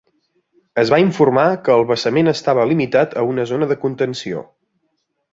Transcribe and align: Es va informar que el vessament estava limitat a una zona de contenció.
Es 0.83 0.91
va 0.93 0.97
informar 1.01 1.43
que 1.67 1.75
el 1.81 1.85
vessament 1.91 2.31
estava 2.31 2.65
limitat 2.69 3.13
a 3.21 3.25
una 3.33 3.45
zona 3.53 3.67
de 3.73 3.77
contenció. 3.83 4.43